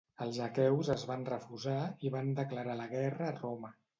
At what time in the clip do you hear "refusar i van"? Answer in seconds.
1.27-2.33